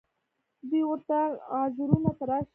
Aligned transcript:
دوی 0.69 0.81
ورته 0.91 1.17
عذرونه 1.59 2.11
تراشي 2.19 2.49